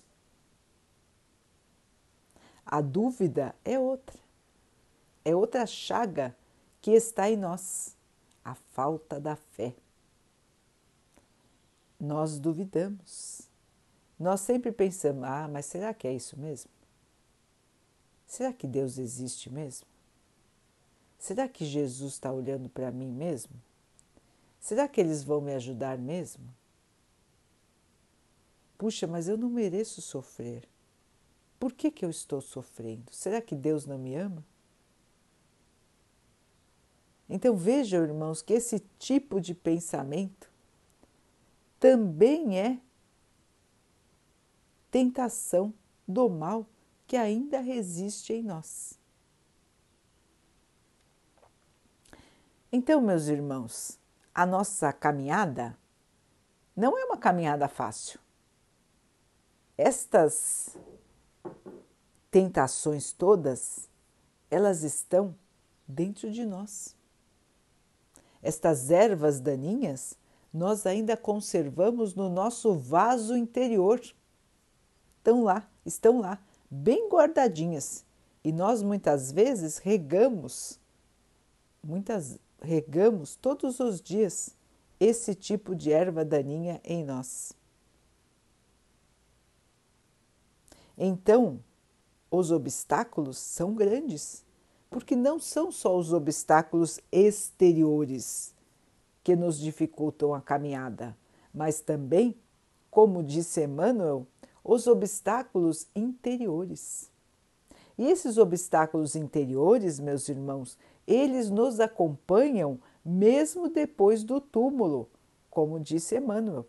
A 2.64 2.80
dúvida 2.80 3.52
é 3.64 3.78
outra, 3.78 4.18
é 5.24 5.34
outra 5.34 5.66
chaga 5.66 6.36
que 6.86 6.92
está 6.92 7.28
em 7.28 7.36
nós, 7.36 7.96
a 8.44 8.54
falta 8.54 9.18
da 9.18 9.34
fé. 9.34 9.74
Nós 11.98 12.38
duvidamos. 12.38 13.40
Nós 14.16 14.40
sempre 14.42 14.70
pensamos: 14.70 15.24
ah, 15.24 15.48
mas 15.48 15.66
será 15.66 15.92
que 15.92 16.06
é 16.06 16.14
isso 16.14 16.38
mesmo? 16.38 16.70
Será 18.24 18.52
que 18.52 18.68
Deus 18.68 18.98
existe 18.98 19.50
mesmo? 19.50 19.84
Será 21.18 21.48
que 21.48 21.64
Jesus 21.64 22.12
está 22.12 22.32
olhando 22.32 22.68
para 22.68 22.92
mim 22.92 23.10
mesmo? 23.10 23.60
Será 24.60 24.86
que 24.86 25.00
eles 25.00 25.24
vão 25.24 25.40
me 25.40 25.54
ajudar 25.54 25.98
mesmo? 25.98 26.54
Puxa, 28.78 29.08
mas 29.08 29.26
eu 29.26 29.36
não 29.36 29.50
mereço 29.50 30.00
sofrer. 30.00 30.62
Por 31.58 31.72
que, 31.72 31.90
que 31.90 32.04
eu 32.04 32.10
estou 32.10 32.40
sofrendo? 32.40 33.12
Será 33.12 33.42
que 33.42 33.56
Deus 33.56 33.86
não 33.86 33.98
me 33.98 34.14
ama? 34.14 34.44
Então 37.28 37.56
vejam, 37.56 38.04
irmãos, 38.04 38.40
que 38.40 38.54
esse 38.54 38.80
tipo 38.98 39.40
de 39.40 39.54
pensamento 39.54 40.50
também 41.78 42.58
é 42.58 42.80
tentação 44.90 45.74
do 46.06 46.28
mal 46.28 46.66
que 47.06 47.16
ainda 47.16 47.60
resiste 47.60 48.32
em 48.32 48.42
nós. 48.42 48.98
Então, 52.72 53.00
meus 53.00 53.26
irmãos, 53.26 53.98
a 54.34 54.44
nossa 54.44 54.92
caminhada 54.92 55.76
não 56.74 56.98
é 56.98 57.04
uma 57.04 57.16
caminhada 57.16 57.68
fácil. 57.68 58.20
Estas 59.78 60.76
tentações 62.30 63.12
todas, 63.12 63.88
elas 64.50 64.82
estão 64.82 65.34
dentro 65.86 66.30
de 66.30 66.44
nós. 66.44 66.95
Estas 68.46 68.92
ervas 68.92 69.40
daninhas 69.40 70.16
nós 70.52 70.86
ainda 70.86 71.16
conservamos 71.16 72.14
no 72.14 72.28
nosso 72.28 72.74
vaso 72.74 73.36
interior. 73.36 74.00
Estão 75.18 75.42
lá, 75.42 75.68
estão 75.84 76.20
lá, 76.20 76.40
bem 76.70 77.08
guardadinhas. 77.08 78.04
E 78.44 78.52
nós 78.52 78.84
muitas 78.84 79.32
vezes 79.32 79.78
regamos, 79.78 80.78
muitas 81.82 82.38
regamos 82.62 83.34
todos 83.34 83.80
os 83.80 84.00
dias 84.00 84.54
esse 85.00 85.34
tipo 85.34 85.74
de 85.74 85.90
erva 85.90 86.24
daninha 86.24 86.80
em 86.84 87.04
nós. 87.04 87.52
Então, 90.96 91.58
os 92.30 92.52
obstáculos 92.52 93.38
são 93.38 93.74
grandes, 93.74 94.45
porque 94.96 95.14
não 95.14 95.38
são 95.38 95.70
só 95.70 95.94
os 95.94 96.10
obstáculos 96.10 96.98
exteriores 97.12 98.54
que 99.22 99.36
nos 99.36 99.58
dificultam 99.58 100.32
a 100.32 100.40
caminhada, 100.40 101.14
mas 101.52 101.82
também, 101.82 102.34
como 102.90 103.22
disse 103.22 103.62
Emmanuel, 103.62 104.26
os 104.64 104.86
obstáculos 104.86 105.86
interiores. 105.94 107.10
E 107.98 108.06
esses 108.06 108.38
obstáculos 108.38 109.14
interiores, 109.14 110.00
meus 110.00 110.30
irmãos, 110.30 110.78
eles 111.06 111.50
nos 111.50 111.78
acompanham 111.78 112.80
mesmo 113.04 113.68
depois 113.68 114.24
do 114.24 114.40
túmulo, 114.40 115.10
como 115.50 115.78
disse 115.78 116.16
Emmanuel. 116.16 116.66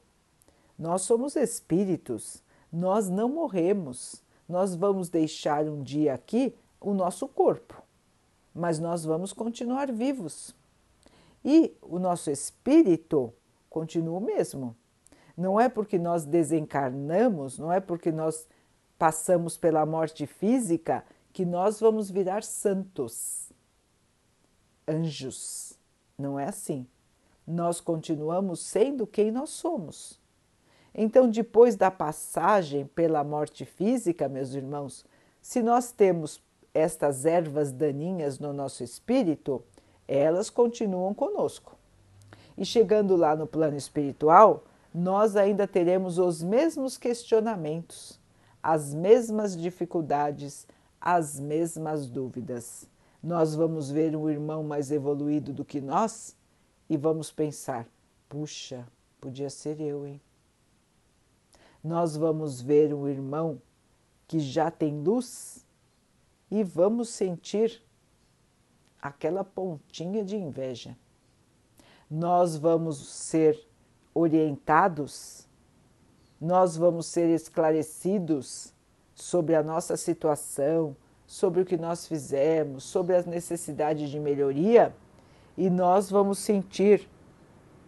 Nós 0.78 1.04
somos 1.04 1.38
espíritos, 1.38 2.44
nós 2.70 3.08
não 3.08 3.30
morremos. 3.30 4.22
Nós 4.50 4.76
vamos 4.76 5.08
deixar 5.08 5.66
um 5.66 5.82
dia 5.82 6.14
aqui 6.14 6.54
o 6.82 6.94
nosso 6.94 7.26
corpo, 7.26 7.87
mas 8.58 8.80
nós 8.80 9.06
vamos 9.06 9.32
continuar 9.32 9.92
vivos. 9.92 10.56
E 11.46 11.78
o 11.82 12.00
nosso 12.00 12.32
espírito 12.32 13.34
continua 13.70 14.18
o 14.18 14.22
mesmo. 14.22 14.76
Não 15.38 15.60
é 15.60 15.70
porque 15.70 16.00
nós 16.00 16.26
desencarnamos, 16.26 17.60
não 17.60 17.72
é 17.72 17.80
porque 17.80 18.12
nós 18.12 18.48
passamos 18.98 19.56
pela 19.56 19.86
morte 19.86 20.26
física 20.26 21.06
que 21.32 21.46
nós 21.46 21.80
vamos 21.80 22.10
virar 22.10 22.44
santos, 22.44 23.52
anjos. 24.88 25.78
Não 26.18 26.40
é 26.40 26.46
assim. 26.46 26.88
Nós 27.46 27.80
continuamos 27.80 28.60
sendo 28.62 29.06
quem 29.06 29.30
nós 29.30 29.52
somos. 29.52 30.20
Então, 30.96 31.30
depois 31.30 31.76
da 31.76 31.92
passagem 31.92 32.88
pela 32.88 33.24
morte 33.24 33.64
física, 33.66 34.28
meus 34.28 34.56
irmãos, 34.56 35.06
se 35.40 35.62
nós 35.62 35.92
temos 35.92 36.42
estas 36.78 37.26
ervas 37.26 37.72
daninhas 37.72 38.40
no 38.40 38.54
nosso 38.54 38.84
espírito, 38.84 39.64
elas 40.08 40.50
continuam 40.50 41.14
conosco. 41.14 41.76
E 42.58 42.66
chegando 42.66 43.16
lá 43.16 43.36
no 43.36 43.48
plano 43.48 43.78
espiritual, 43.78 44.64
nós 44.94 45.36
ainda 45.36 45.68
teremos 45.68 46.18
os 46.18 46.42
mesmos 46.44 46.98
questionamentos, 46.98 48.20
as 48.62 48.94
mesmas 48.94 49.56
dificuldades, 49.56 50.68
as 51.00 51.40
mesmas 51.40 52.08
dúvidas. 52.08 52.88
Nós 53.22 53.56
vamos 53.56 53.90
ver 53.90 54.16
um 54.16 54.30
irmão 54.30 54.64
mais 54.64 54.92
evoluído 54.92 55.54
do 55.54 55.66
que 55.66 55.82
nós 55.82 56.36
e 56.90 56.98
vamos 56.98 57.32
pensar: 57.32 57.88
puxa, 58.28 58.88
podia 59.20 59.50
ser 59.50 59.80
eu, 59.80 60.06
hein? 60.06 60.22
nós 61.88 62.18
vamos 62.18 62.62
ver 62.62 62.94
um 62.94 63.08
irmão 63.08 63.62
que 64.28 64.40
já 64.40 64.70
tem 64.70 65.00
luz 65.02 65.66
e 66.50 66.64
vamos 66.64 67.10
sentir 67.10 67.84
aquela 69.02 69.44
pontinha 69.44 70.24
de 70.24 70.36
inveja. 70.36 70.96
Nós 72.10 72.58
vamos 72.58 72.98
ser 72.98 73.60
orientados, 74.14 75.48
nós 76.40 76.78
vamos 76.78 77.06
ser 77.08 77.30
esclarecidos 77.30 78.74
sobre 79.14 79.56
a 79.56 79.64
nossa 79.64 79.98
situação, 79.98 80.96
sobre 81.26 81.62
o 81.62 81.66
que 81.66 81.78
nós 81.78 82.08
fizemos, 82.08 82.84
sobre 82.84 83.16
as 83.16 83.26
necessidades 83.26 84.10
de 84.10 84.20
melhoria 84.20 84.96
e 85.58 85.70
nós 85.70 86.10
vamos 86.10 86.40
sentir 86.40 87.10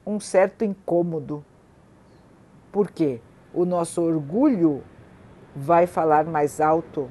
um 0.05 0.19
certo 0.19 0.65
incômodo. 0.65 1.45
Por 2.71 2.91
quê? 2.91 3.21
o 3.53 3.65
nosso 3.65 4.01
orgulho 4.01 4.83
vai 5.55 5.87
falar 5.87 6.25
mais 6.25 6.61
alto 6.61 7.09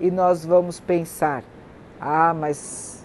e 0.00 0.10
nós 0.10 0.44
vamos 0.44 0.80
pensar: 0.80 1.44
ah, 2.00 2.34
mas 2.34 3.04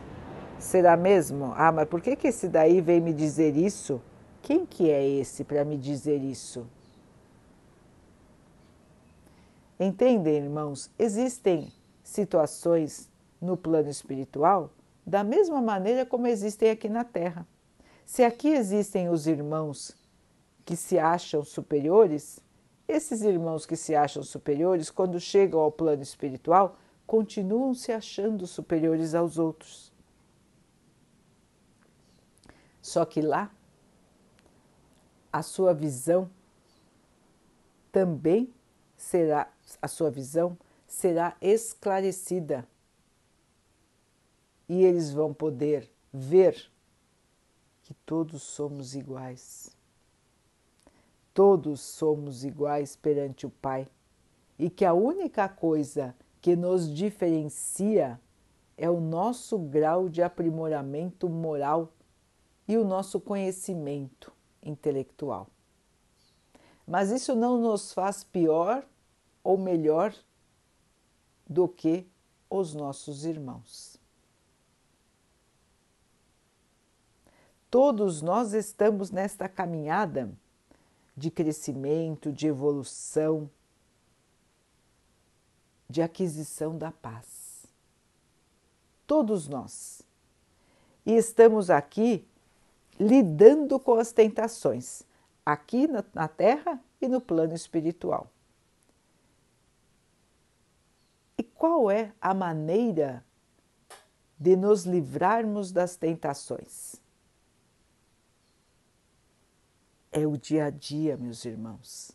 será 0.60 0.96
mesmo? 0.96 1.54
Ah, 1.56 1.72
mas 1.72 1.88
por 1.88 2.02
que, 2.02 2.16
que 2.16 2.28
esse 2.28 2.48
daí 2.48 2.82
veio 2.82 3.02
me 3.02 3.14
dizer 3.14 3.56
isso? 3.56 4.02
Quem 4.42 4.66
que 4.66 4.90
é 4.90 5.08
esse 5.08 5.44
para 5.44 5.64
me 5.64 5.78
dizer 5.78 6.18
isso? 6.24 6.66
Entendem, 9.80 10.38
irmãos? 10.38 10.92
Existem 10.98 11.72
situações 12.04 13.10
no 13.42 13.58
plano 13.58 13.90
espiritual 13.90 14.72
da 15.06 15.24
mesma 15.24 15.62
maneira 15.62 16.06
como 16.06 16.28
existem 16.28 16.70
aqui 16.70 16.88
na 16.88 17.04
Terra. 17.04 17.48
Se 18.06 18.24
aqui 18.24 18.50
existem 18.50 19.10
os 19.10 19.26
irmãos 19.26 19.96
que 20.66 20.76
se 20.76 21.00
acham 21.00 21.44
superiores, 21.44 22.40
esses 22.88 23.22
irmãos 23.22 23.66
que 23.66 23.76
se 23.76 23.96
acham 23.96 24.22
superiores, 24.22 24.90
quando 24.90 25.20
chegam 25.20 25.60
ao 25.60 25.72
plano 25.72 26.04
espiritual, 26.04 26.78
continuam 27.12 27.74
se 27.74 27.92
achando 27.92 28.48
superiores 28.48 29.14
aos 29.14 29.38
outros. 29.38 29.92
Só 32.82 33.04
que 33.04 33.22
lá, 33.22 33.54
a 35.30 35.42
sua 35.42 35.74
visão 35.74 36.32
também 37.92 38.54
será, 38.96 39.52
a 39.82 39.90
sua 39.90 40.10
visão 40.10 40.58
será 40.88 41.36
esclarecida 41.42 42.66
e 44.70 44.82
eles 44.82 45.12
vão 45.12 45.34
poder 45.34 45.92
ver 46.14 46.72
que 47.84 47.94
todos 48.06 48.42
somos 48.42 48.96
iguais. 48.96 49.76
Todos 51.34 51.82
somos 51.82 52.46
iguais 52.46 52.96
perante 52.96 53.46
o 53.46 53.50
Pai 53.50 53.86
e 54.58 54.70
que 54.70 54.86
a 54.86 54.94
única 54.94 55.50
coisa 55.50 56.16
que 56.42 56.56
nos 56.56 56.92
diferencia 56.92 58.20
é 58.78 58.90
o 58.90 59.00
nosso 59.00 59.58
grau 59.60 60.10
de 60.10 60.24
aprimoramento 60.24 61.30
moral 61.30 61.94
e 62.68 62.78
o 62.78 62.84
nosso 62.84 63.20
conhecimento 63.20 64.34
intelectual. 64.64 65.48
Mas 66.88 67.12
isso 67.12 67.36
não 67.36 67.60
nos 67.60 67.94
faz 67.94 68.24
pior 68.24 68.86
ou 69.44 69.58
melhor 69.58 70.14
do 71.48 71.68
que 71.68 72.08
os 72.50 72.74
nossos 72.74 73.24
irmãos. 73.24 74.02
todos 77.72 78.22
nós 78.22 78.52
estamos 78.52 79.12
nesta 79.12 79.48
caminhada 79.48 80.30
de 81.16 81.32
crescimento, 81.32 82.30
de 82.30 82.48
evolução, 82.48 83.50
de 85.92 86.02
aquisição 86.02 86.78
da 86.78 86.92
paz. 86.92 87.68
Todos 89.06 89.48
nós. 89.48 90.02
E 91.06 91.14
estamos 91.16 91.70
aqui 91.70 92.26
lidando 92.98 93.80
com 93.80 93.96
as 93.96 94.12
tentações, 94.12 95.04
aqui 95.46 95.88
na, 95.88 96.28
Terra 96.28 96.80
e 97.02 97.08
no 97.08 97.20
plano 97.20 97.54
espiritual. 97.54 98.32
E 101.38 101.44
qual 101.44 101.92
é 101.92 102.14
a 102.22 102.34
maneira 102.34 103.26
de 104.40 104.56
nos 104.56 104.86
livrarmos 104.86 105.72
das 105.72 105.96
tentações? 105.96 107.02
É 110.12 110.28
o 110.28 110.38
dia 110.38 110.66
a 110.66 110.70
dia, 110.70 111.18
meus 111.18 111.44
irmãos. 111.46 112.12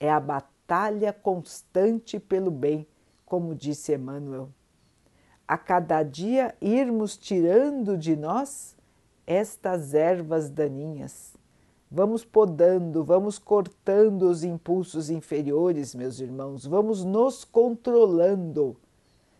É 0.00 0.10
a 0.10 0.18
batalha 0.18 1.12
constante 1.12 2.18
pelo 2.18 2.50
bem, 2.50 2.86
como 3.24 3.54
disse 3.54 3.94
Emmanuel. 3.94 4.50
A 5.46 5.58
cada 5.58 6.02
dia 6.02 6.54
irmos 6.60 7.16
tirando 7.16 7.96
de 7.98 8.16
nós 8.16 8.76
estas 9.26 9.94
ervas 9.94 10.50
daninhas. 10.50 11.34
Vamos 11.90 12.24
podando, 12.24 13.04
vamos 13.04 13.38
cortando 13.38 14.22
os 14.22 14.42
impulsos 14.42 15.10
inferiores, 15.10 15.94
meus 15.94 16.18
irmãos, 16.18 16.66
vamos 16.66 17.04
nos 17.04 17.44
controlando, 17.44 18.76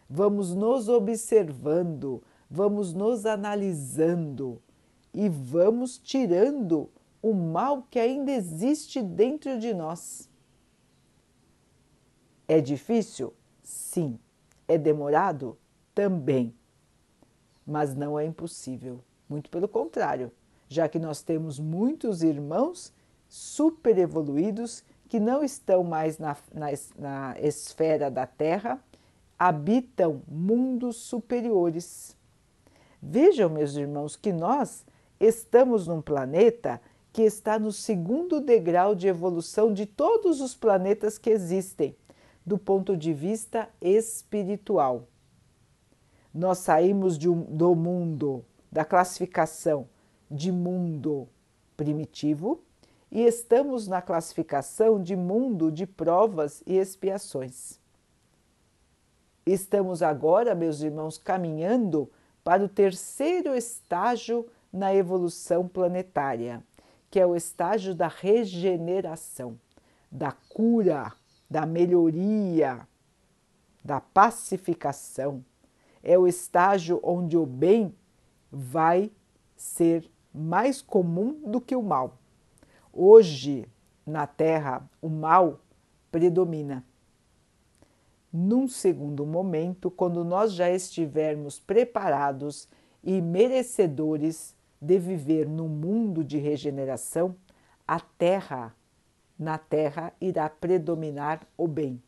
vamos 0.08 0.54
nos 0.54 0.88
observando, 0.88 2.22
vamos 2.48 2.92
nos 2.92 3.26
analisando 3.26 4.62
e 5.12 5.28
vamos 5.28 5.98
tirando 5.98 6.88
o 7.20 7.32
mal 7.32 7.86
que 7.90 7.98
ainda 7.98 8.30
existe 8.30 9.02
dentro 9.02 9.58
de 9.58 9.72
nós. 9.74 10.28
É 12.46 12.60
difícil? 12.60 13.32
Sim. 13.64 14.18
É 14.68 14.78
demorado? 14.78 15.58
Também. 15.94 16.54
Mas 17.66 17.94
não 17.94 18.18
é 18.18 18.24
impossível. 18.24 19.00
Muito 19.28 19.50
pelo 19.50 19.66
contrário, 19.66 20.30
já 20.68 20.88
que 20.88 20.98
nós 20.98 21.22
temos 21.22 21.58
muitos 21.58 22.22
irmãos 22.22 22.92
super 23.26 23.96
evoluídos 23.98 24.84
que 25.08 25.18
não 25.18 25.42
estão 25.42 25.82
mais 25.82 26.18
na, 26.18 26.36
na, 26.52 26.66
na 26.98 27.40
esfera 27.40 28.10
da 28.10 28.26
Terra, 28.26 28.82
habitam 29.38 30.22
mundos 30.28 30.96
superiores. 30.96 32.16
Vejam, 33.02 33.48
meus 33.48 33.76
irmãos, 33.76 34.16
que 34.16 34.32
nós 34.32 34.84
estamos 35.18 35.86
num 35.86 36.02
planeta 36.02 36.80
que 37.12 37.22
está 37.22 37.58
no 37.58 37.70
segundo 37.70 38.40
degrau 38.40 38.94
de 38.94 39.06
evolução 39.06 39.72
de 39.72 39.86
todos 39.86 40.40
os 40.40 40.54
planetas 40.54 41.16
que 41.16 41.30
existem, 41.30 41.96
do 42.44 42.58
ponto 42.58 42.96
de 42.96 43.12
vista 43.12 43.68
espiritual. 43.80 45.08
Nós 46.32 46.58
saímos 46.58 47.16
um, 47.24 47.42
do 47.42 47.74
mundo 47.74 48.44
da 48.70 48.84
classificação 48.84 49.88
de 50.30 50.50
mundo 50.50 51.28
primitivo 51.76 52.60
e 53.10 53.22
estamos 53.22 53.86
na 53.86 54.02
classificação 54.02 55.00
de 55.00 55.14
mundo 55.14 55.70
de 55.70 55.86
provas 55.86 56.62
e 56.66 56.76
expiações. 56.76 57.78
Estamos 59.46 60.02
agora, 60.02 60.54
meus 60.54 60.80
irmãos, 60.80 61.16
caminhando 61.16 62.10
para 62.42 62.64
o 62.64 62.68
terceiro 62.68 63.54
estágio 63.54 64.46
na 64.72 64.92
evolução 64.92 65.68
planetária, 65.68 66.62
que 67.10 67.20
é 67.20 67.26
o 67.26 67.36
estágio 67.36 67.94
da 67.94 68.08
regeneração, 68.08 69.58
da 70.10 70.32
cura, 70.32 71.12
da 71.54 71.64
melhoria, 71.64 72.84
da 73.84 74.00
pacificação. 74.00 75.44
É 76.02 76.18
o 76.18 76.26
estágio 76.26 76.98
onde 77.00 77.36
o 77.36 77.46
bem 77.46 77.94
vai 78.50 79.08
ser 79.54 80.10
mais 80.34 80.82
comum 80.82 81.48
do 81.48 81.60
que 81.60 81.76
o 81.76 81.82
mal. 81.82 82.18
Hoje, 82.92 83.68
na 84.04 84.26
Terra, 84.26 84.82
o 85.00 85.08
mal 85.08 85.60
predomina. 86.10 86.84
Num 88.32 88.66
segundo 88.66 89.24
momento, 89.24 89.92
quando 89.92 90.24
nós 90.24 90.54
já 90.54 90.68
estivermos 90.68 91.60
preparados 91.60 92.68
e 93.00 93.22
merecedores 93.22 94.56
de 94.80 94.98
viver 94.98 95.48
num 95.48 95.68
mundo 95.68 96.24
de 96.24 96.36
regeneração, 96.36 97.36
a 97.86 98.00
Terra, 98.00 98.74
na 99.38 99.58
Terra, 99.58 100.12
irá 100.20 100.48
predominar 100.48 101.46
o 101.56 101.66
bem. 101.66 102.02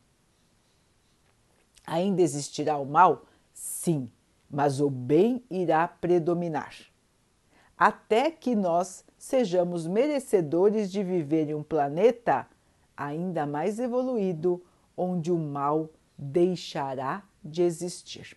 Ainda 1.85 2.21
existirá 2.21 2.77
o 2.77 2.85
mal? 2.85 3.25
Sim, 3.53 4.11
mas 4.49 4.79
o 4.79 4.89
bem 4.89 5.43
irá 5.49 5.87
predominar. 5.87 6.75
Até 7.77 8.31
que 8.31 8.55
nós 8.55 9.05
sejamos 9.17 9.85
merecedores 9.87 10.91
de 10.91 11.03
viver 11.03 11.49
em 11.49 11.53
um 11.53 11.63
planeta 11.63 12.47
ainda 12.95 13.45
mais 13.45 13.79
evoluído, 13.79 14.63
onde 14.95 15.31
o 15.31 15.37
mal 15.37 15.89
deixará 16.17 17.23
de 17.43 17.61
existir. 17.61 18.35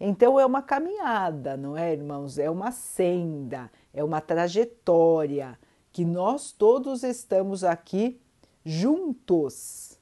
Então 0.00 0.38
é 0.38 0.46
uma 0.46 0.62
caminhada, 0.62 1.56
não 1.56 1.76
é, 1.76 1.92
irmãos? 1.92 2.38
É 2.38 2.50
uma 2.50 2.70
senda, 2.70 3.70
é 3.92 4.02
uma 4.02 4.20
trajetória 4.20 5.58
que 5.96 6.04
nós 6.04 6.52
todos 6.52 7.02
estamos 7.02 7.64
aqui 7.64 8.20
juntos 8.62 9.98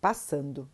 passando. 0.00 0.68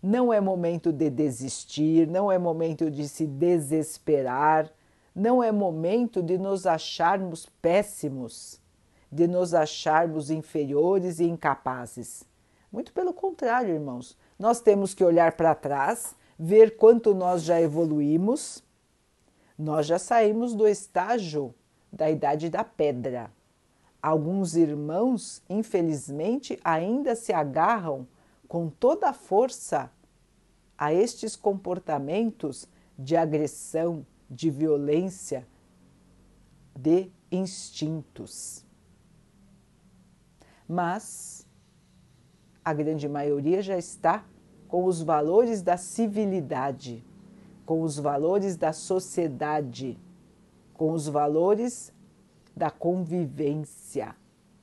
Não 0.00 0.32
é 0.32 0.40
momento 0.40 0.92
de 0.92 1.10
desistir, 1.10 2.06
não 2.06 2.30
é 2.30 2.38
momento 2.38 2.88
de 2.88 3.08
se 3.08 3.26
desesperar, 3.26 4.72
não 5.12 5.42
é 5.42 5.50
momento 5.50 6.22
de 6.22 6.38
nos 6.38 6.64
acharmos 6.64 7.46
péssimos, 7.60 8.60
de 9.10 9.26
nos 9.26 9.52
acharmos 9.52 10.30
inferiores 10.30 11.18
e 11.18 11.24
incapazes. 11.24 12.22
Muito 12.70 12.92
pelo 12.92 13.12
contrário, 13.12 13.74
irmãos, 13.74 14.16
nós 14.38 14.60
temos 14.60 14.94
que 14.94 15.02
olhar 15.02 15.32
para 15.32 15.56
trás, 15.56 16.14
ver 16.38 16.76
quanto 16.76 17.16
nós 17.16 17.42
já 17.42 17.60
evoluímos. 17.60 18.62
Nós 19.58 19.86
já 19.86 19.98
saímos 19.98 20.54
do 20.54 20.68
estágio 20.68 21.52
da 21.92 22.10
idade 22.10 22.48
da 22.48 22.64
pedra. 22.64 23.30
Alguns 24.00 24.56
irmãos, 24.56 25.42
infelizmente, 25.48 26.58
ainda 26.64 27.14
se 27.14 27.32
agarram 27.32 28.06
com 28.48 28.68
toda 28.68 29.10
a 29.10 29.12
força 29.12 29.90
a 30.76 30.92
estes 30.92 31.36
comportamentos 31.36 32.66
de 32.98 33.16
agressão, 33.16 34.04
de 34.28 34.50
violência, 34.50 35.46
de 36.74 37.10
instintos. 37.30 38.64
Mas 40.66 41.46
a 42.64 42.72
grande 42.72 43.08
maioria 43.08 43.62
já 43.62 43.76
está 43.76 44.24
com 44.66 44.84
os 44.84 45.02
valores 45.02 45.62
da 45.62 45.76
civilidade, 45.76 47.04
com 47.66 47.82
os 47.82 47.98
valores 47.98 48.56
da 48.56 48.72
sociedade, 48.72 49.98
com 50.74 50.92
os 50.92 51.08
valores 51.08 51.92
da 52.56 52.70
convivência. 52.70 54.14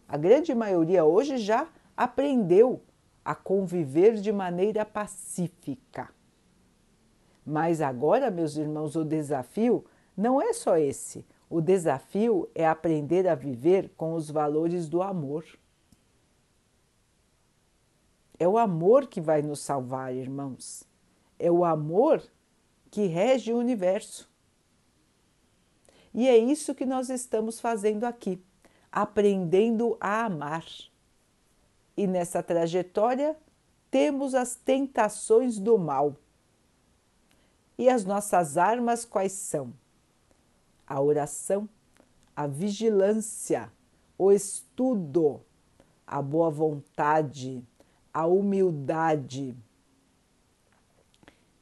A 0.08 0.18
grande 0.18 0.54
maioria 0.56 1.06
hoje 1.06 1.38
já 1.38 1.68
aprendeu 1.96 2.82
a 3.24 3.36
conviver 3.36 4.16
de 4.16 4.32
maneira 4.32 4.86
pacífica. 4.86 6.10
Mas 7.46 7.82
agora, 7.82 8.32
meus 8.32 8.56
irmãos, 8.56 8.96
o 8.96 9.04
desafio 9.04 9.86
não 10.16 10.42
é 10.42 10.54
só 10.54 10.78
esse. 10.78 11.26
O 11.50 11.62
desafio 11.62 12.48
é 12.54 12.68
aprender 12.68 13.28
a 13.28 13.34
viver 13.34 13.92
com 13.98 14.14
os 14.14 14.30
valores 14.30 14.88
do 14.88 15.02
amor. 15.02 15.46
É 18.38 18.48
o 18.48 18.58
amor 18.58 19.08
que 19.08 19.20
vai 19.20 19.42
nos 19.42 19.60
salvar, 19.60 20.14
irmãos. 20.14 20.84
É 21.40 21.52
o 21.52 21.66
amor 21.66 22.22
que 22.92 23.08
rege 23.08 23.52
o 23.52 23.58
universo. 23.58 24.29
E 26.14 26.28
é 26.28 26.38
isso 26.38 26.76
que 26.76 26.86
nós 26.86 27.10
estamos 27.10 27.60
fazendo 27.60 28.04
aqui, 28.04 28.42
aprendendo 28.92 29.98
a 30.00 30.26
amar. 30.26 30.66
E 31.96 32.08
nessa 32.08 32.42
trajetória 32.42 33.36
temos 33.92 34.34
as 34.34 34.56
tentações 34.56 35.60
do 35.60 35.78
mal. 35.78 36.16
E 37.78 37.90
as 37.90 38.04
nossas 38.06 38.58
armas 38.58 39.06
quais 39.06 39.32
são? 39.32 39.74
A 40.86 41.02
oração, 41.02 41.70
a 42.36 42.48
vigilância, 42.48 43.72
o 44.18 44.32
estudo, 44.32 45.42
a 46.06 46.22
boa 46.22 46.50
vontade, 46.50 47.64
a 48.14 48.26
humildade. 48.26 49.56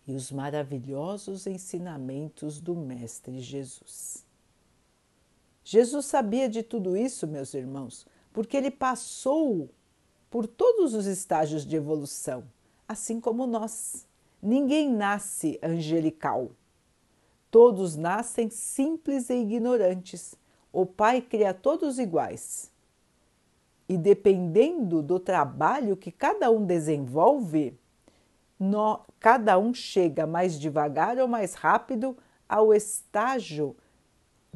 e 0.07 0.13
os 0.13 0.31
maravilhosos 0.31 1.45
ensinamentos 1.47 2.61
do 2.61 2.73
Mestre 2.73 3.41
Jesus. 3.41 4.26
Jesus 5.69 6.05
sabia 6.05 6.47
de 6.47 6.63
tudo 6.63 6.95
isso, 6.95 7.27
meus 7.27 7.53
irmãos, 7.53 8.07
porque 8.31 8.55
ele 8.55 8.71
passou 8.71 9.69
por 10.29 10.47
todos 10.47 10.93
os 10.93 11.05
estágios 11.05 11.65
de 11.65 11.75
evolução, 11.75 12.45
assim 12.87 13.19
como 13.19 13.45
nós. 13.45 14.07
Ninguém 14.41 14.89
nasce 14.89 15.59
angelical. 15.61 16.51
Todos 17.51 17.97
nascem 17.97 18.49
simples 18.49 19.29
e 19.29 19.33
ignorantes. 19.33 20.35
O 20.71 20.85
Pai 20.85 21.19
cria 21.19 21.53
todos 21.53 21.99
iguais. 21.99 22.71
E 23.89 23.97
dependendo 23.97 25.01
do 25.01 25.19
trabalho 25.19 25.97
que 25.97 26.13
cada 26.13 26.49
um 26.49 26.65
desenvolve, 26.65 27.77
no, 28.57 29.01
cada 29.19 29.59
um 29.59 29.73
chega 29.73 30.25
mais 30.25 30.57
devagar 30.57 31.17
ou 31.17 31.27
mais 31.27 31.55
rápido 31.55 32.17
ao 32.47 32.73
estágio 32.73 33.75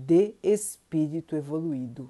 de 0.05 0.33
espírito 0.41 1.35
evoluído. 1.35 2.09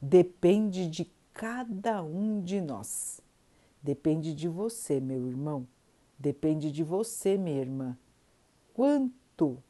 Depende 0.00 0.88
de 0.88 1.10
cada 1.32 2.02
um 2.02 2.42
de 2.42 2.60
nós. 2.60 3.20
Depende 3.82 4.34
de 4.34 4.48
você, 4.48 5.00
meu 5.00 5.28
irmão. 5.28 5.66
Depende 6.18 6.70
de 6.70 6.82
você, 6.82 7.36
minha 7.36 7.60
irmã. 7.60 7.96
Quanto 8.74 9.62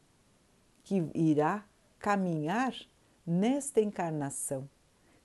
que 0.85 1.03
irá 1.15 1.65
caminhar 1.99 2.75
nesta 3.27 3.81
encarnação? 3.81 4.69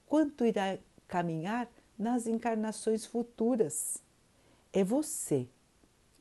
Quanto 0.06 0.46
irá 0.46 0.78
caminhar 1.08 1.70
nas 1.98 2.28
encarnações 2.28 3.06
futuras? 3.06 4.02
É 4.74 4.84
você 4.84 5.48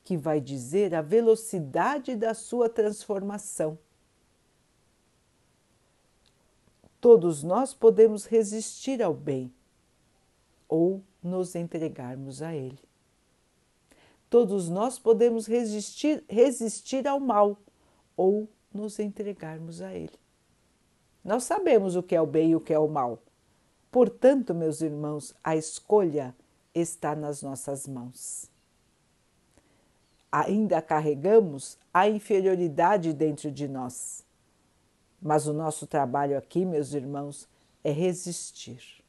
que 0.03 0.15
vai 0.15 0.39
dizer 0.39 0.95
a 0.95 1.01
velocidade 1.01 2.15
da 2.15 2.33
sua 2.33 2.69
transformação. 2.69 3.77
Todos 6.99 7.43
nós 7.43 7.73
podemos 7.73 8.25
resistir 8.25 9.01
ao 9.01 9.13
bem 9.13 9.53
ou 10.67 11.01
nos 11.21 11.55
entregarmos 11.55 12.41
a 12.41 12.55
ele. 12.55 12.79
Todos 14.29 14.67
nós 14.67 14.99
podemos 14.99 15.47
resistir, 15.47 16.23
resistir 16.27 17.07
ao 17.07 17.19
mal 17.19 17.57
ou 18.15 18.49
nos 18.73 18.99
entregarmos 18.99 19.81
a 19.81 19.93
ele. 19.93 20.17
Nós 21.23 21.43
sabemos 21.43 21.95
o 21.95 22.03
que 22.03 22.15
é 22.15 22.21
o 22.21 22.25
bem 22.25 22.51
e 22.51 22.55
o 22.55 22.59
que 22.59 22.73
é 22.73 22.79
o 22.79 22.87
mal. 22.87 23.19
Portanto, 23.91 24.53
meus 24.53 24.81
irmãos, 24.81 25.33
a 25.43 25.55
escolha 25.55 26.35
está 26.73 27.15
nas 27.15 27.41
nossas 27.41 27.87
mãos. 27.87 28.49
Ainda 30.31 30.81
carregamos 30.81 31.77
a 31.93 32.09
inferioridade 32.09 33.13
dentro 33.13 33.51
de 33.51 33.67
nós 33.67 34.26
mas 35.21 35.47
o 35.47 35.53
nosso 35.53 35.87
trabalho 35.87 36.37
aqui, 36.37 36.65
meus 36.65 36.93
irmãos, 36.93 37.47
é 37.83 37.91
resistir. 37.91 39.03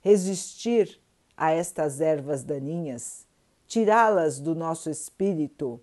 Resistir 0.00 1.00
a 1.36 1.52
estas 1.52 2.00
ervas 2.00 2.42
daninhas, 2.42 3.26
tirá-las 3.66 4.40
do 4.40 4.54
nosso 4.54 4.90
espírito 4.90 5.80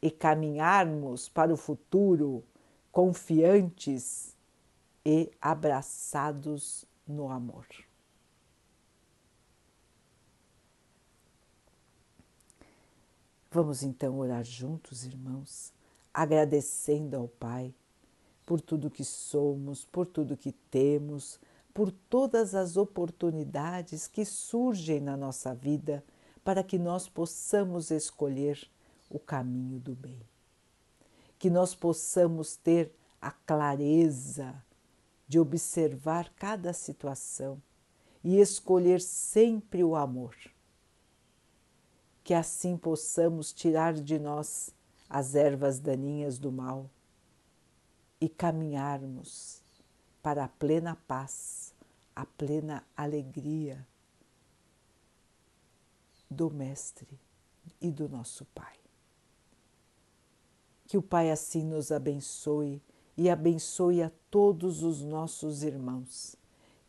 e 0.00 0.10
caminharmos 0.10 1.28
para 1.28 1.52
o 1.52 1.56
futuro 1.56 2.44
confiantes 2.92 4.36
e 5.04 5.30
abraçados 5.40 6.84
no 7.06 7.30
amor. 7.30 7.66
Vamos 13.50 13.82
então 13.82 14.18
orar 14.18 14.42
juntos, 14.42 15.04
irmãos, 15.04 15.72
agradecendo 16.12 17.16
ao 17.16 17.28
Pai 17.28 17.72
por 18.44 18.60
tudo 18.60 18.90
que 18.90 19.04
somos, 19.04 19.84
por 19.84 20.06
tudo 20.06 20.36
que 20.36 20.52
temos, 20.52 21.40
por 21.72 21.90
todas 21.90 22.54
as 22.54 22.76
oportunidades 22.76 24.06
que 24.06 24.24
surgem 24.24 25.00
na 25.00 25.16
nossa 25.16 25.54
vida 25.54 26.04
para 26.44 26.62
que 26.62 26.78
nós 26.78 27.08
possamos 27.08 27.90
escolher 27.90 28.70
o 29.10 29.18
caminho 29.18 29.80
do 29.80 29.94
bem. 29.94 30.20
Que 31.38 31.48
nós 31.48 31.74
possamos 31.74 32.54
ter 32.56 32.92
a 33.20 33.30
clareza 33.30 34.54
de 35.26 35.38
observar 35.40 36.30
cada 36.36 36.72
situação 36.72 37.60
e 38.22 38.38
escolher 38.38 39.00
sempre 39.00 39.82
o 39.82 39.96
amor. 39.96 40.36
Que 42.22 42.34
assim 42.34 42.76
possamos 42.76 43.52
tirar 43.52 43.94
de 43.94 44.18
nós 44.18 44.70
as 45.08 45.34
ervas 45.34 45.80
daninhas 45.80 46.38
do 46.38 46.52
mal 46.52 46.90
e 48.24 48.28
caminharmos 48.30 49.60
para 50.22 50.44
a 50.44 50.48
plena 50.48 50.96
paz, 51.06 51.74
a 52.16 52.24
plena 52.24 52.82
alegria 52.96 53.86
do 56.30 56.50
Mestre 56.50 57.20
e 57.82 57.90
do 57.90 58.08
nosso 58.08 58.46
Pai. 58.46 58.76
Que 60.86 60.96
o 60.96 61.02
Pai 61.02 61.30
assim 61.30 61.64
nos 61.64 61.92
abençoe 61.92 62.80
e 63.14 63.28
abençoe 63.28 64.02
a 64.02 64.10
todos 64.30 64.82
os 64.82 65.02
nossos 65.02 65.62
irmãos. 65.62 66.34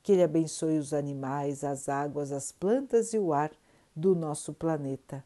Que 0.01 0.13
Ele 0.13 0.23
abençoe 0.23 0.77
os 0.77 0.93
animais, 0.93 1.65
as 1.65 1.89
águas, 1.89 2.31
as 2.31 2.53
plantas 2.53 3.13
e 3.13 3.19
o 3.19 3.33
ar 3.33 3.51
do 3.93 4.15
nosso 4.15 4.53
planeta. 4.53 5.21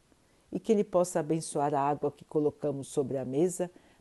E 0.50 0.58
que 0.58 0.72
Ele 0.72 0.82
possa 0.82 1.20
abençoar 1.20 1.72
a 1.72 1.80
água 1.80 2.10
que 2.10 2.24
colocamos 2.24 2.88
sobre 2.88 3.16
a 3.16 3.24
mesa 3.24 3.70